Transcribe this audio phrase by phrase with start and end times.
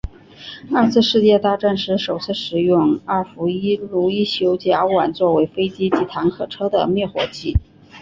[0.73, 7.53] 二次世界大战时首次使用二氟一氯一溴甲烷作为飞机及坦克车的灭火剂。